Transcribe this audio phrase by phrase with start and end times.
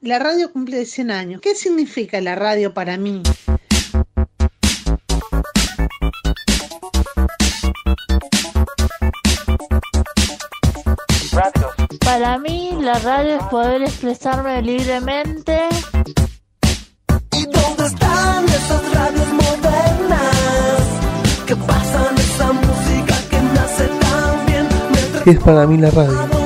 [0.00, 1.40] La radio cumple 100 años.
[1.40, 3.20] ¿Qué significa la radio para mí?
[12.04, 15.68] Para mí la radio es poder expresarme libremente.
[17.32, 20.80] ¿Y dónde están esas radios modernas
[21.44, 24.68] que pasan esa música que nace tan bien?
[25.24, 26.37] ¿Qué es para mí la radio?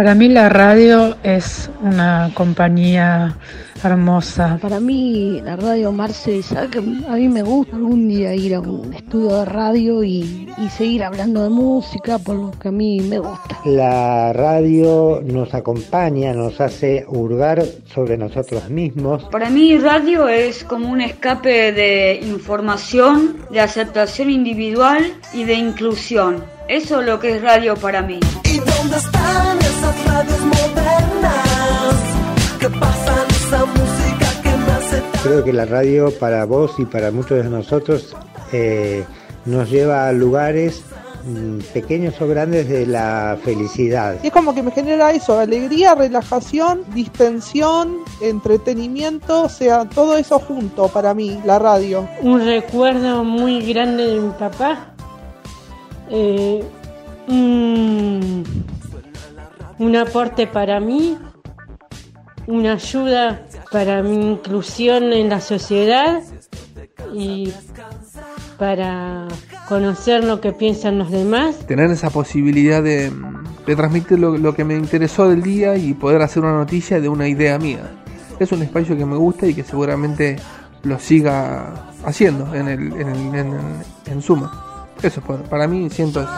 [0.00, 3.36] Para mí la radio es una compañía
[3.84, 4.58] hermosa.
[4.62, 8.60] Para mí la radio Marce, sabe que a mí me gusta algún día ir a
[8.60, 13.02] un estudio de radio y, y seguir hablando de música por lo que a mí
[13.02, 13.58] me gusta.
[13.66, 17.62] La radio nos acompaña, nos hace hurgar
[17.92, 19.24] sobre nosotros mismos.
[19.24, 26.42] Para mí radio es como un escape de información, de aceptación individual y de inclusión.
[26.68, 28.18] Eso es lo que es radio para mí.
[28.80, 31.96] ¿Y dónde están esas radios modernas
[32.58, 37.10] que pasan esa música que nace tan Creo que la radio para vos y para
[37.10, 38.16] muchos de nosotros
[38.52, 39.04] eh,
[39.44, 40.82] nos lleva a lugares
[41.24, 44.16] mm, pequeños o grandes de la felicidad.
[44.22, 50.38] Y es como que me genera eso, alegría, relajación, distensión, entretenimiento, o sea, todo eso
[50.38, 52.08] junto para mí, la radio.
[52.22, 54.94] un recuerdo muy grande de mi papá.
[56.08, 56.64] Eh,
[57.28, 58.29] un,
[59.80, 61.18] un aporte para mí,
[62.46, 63.42] una ayuda
[63.72, 66.20] para mi inclusión en la sociedad
[67.14, 67.52] y
[68.58, 69.26] para
[69.68, 71.56] conocer lo que piensan los demás.
[71.66, 73.10] Tener esa posibilidad de,
[73.66, 77.08] de transmitir lo, lo que me interesó del día y poder hacer una noticia de
[77.08, 77.90] una idea mía.
[78.38, 80.36] Es un espacio que me gusta y que seguramente
[80.82, 84.86] lo siga haciendo en, el, en, el- en- en suma.
[85.02, 86.30] Eso, es para mí siento eso.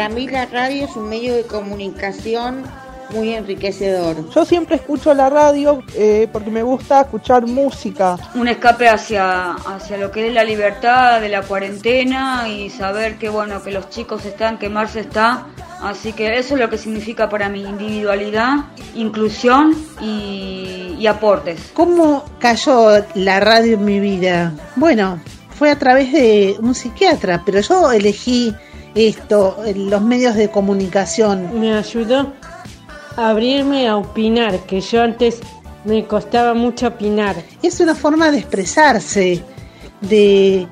[0.00, 2.62] Para mí la radio es un medio de comunicación
[3.10, 4.30] muy enriquecedor.
[4.30, 8.16] Yo siempre escucho la radio eh, porque me gusta escuchar música.
[8.34, 13.28] Un escape hacia, hacia lo que es la libertad de la cuarentena y saber que
[13.28, 15.48] bueno, que los chicos están, que Marce está.
[15.82, 21.72] Así que eso es lo que significa para mí individualidad, inclusión y, y aportes.
[21.74, 24.54] ¿Cómo cayó la radio en mi vida?
[24.76, 28.54] Bueno, fue a través de un psiquiatra, pero yo elegí
[28.94, 31.60] esto, los medios de comunicación.
[31.60, 32.32] Me ayudó
[33.16, 35.40] a abrirme a opinar, que yo antes
[35.84, 37.36] me costaba mucho opinar.
[37.62, 39.42] Es una forma de expresarse,
[40.00, 40.66] de,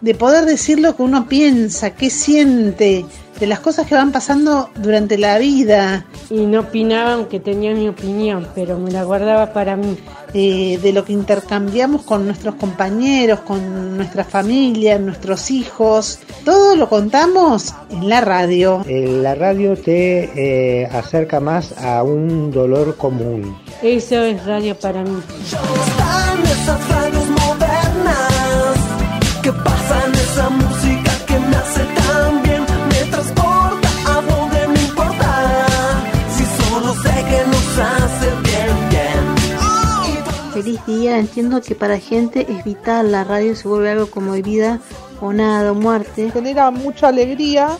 [0.00, 3.04] de poder decir lo que uno piensa, qué siente,
[3.42, 6.06] de las cosas que van pasando durante la vida.
[6.30, 9.96] Y no opinaba aunque tenía mi opinión, pero me la guardaba para mí.
[10.32, 16.20] eh, de lo que intercambiamos con nuestros compañeros, con nuestra familia, nuestros hijos.
[16.44, 18.82] Todo lo contamos en la radio.
[18.86, 23.58] Eh, La radio te eh, acerca más a un dolor común.
[23.82, 25.20] Eso es radio para mí.
[40.52, 44.80] Feliz día, entiendo que para gente es vital, la radio se vuelve algo como vida
[45.20, 46.30] o nada o muerte.
[46.30, 47.78] Genera mucha alegría,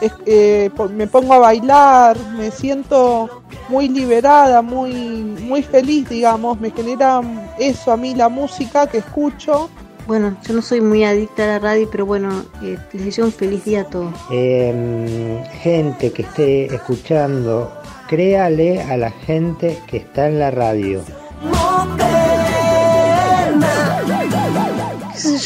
[0.00, 6.70] es- eh, me pongo a bailar, me siento muy liberada, muy, muy feliz, digamos, me
[6.70, 7.20] genera
[7.58, 9.68] eso a mí la música que escucho.
[10.06, 13.32] Bueno, yo no soy muy adicta a la radio, pero bueno, eh, les deseo un
[13.32, 14.12] feliz día a todos.
[14.32, 17.72] Eh, gente que esté escuchando,
[18.08, 21.00] créale a la gente que está en la radio.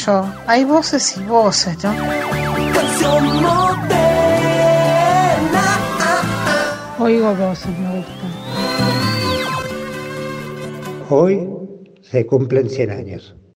[0.07, 0.25] Yo?
[0.47, 1.93] Hay voces y voces, ¿no?
[2.73, 3.97] canción moderna
[6.99, 8.13] Oigo voces, me gusta.
[11.11, 11.49] Hoy
[12.03, 13.37] se cumplen 100 años.